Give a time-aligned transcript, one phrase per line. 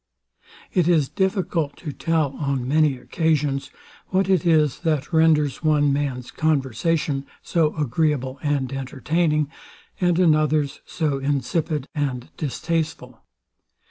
[0.73, 3.69] It is difficult to tell, on many occasions,
[4.07, 9.51] what it is that renders one man's conversation so agreeable and entertaining,
[9.99, 13.21] and another's so insipid and distasteful.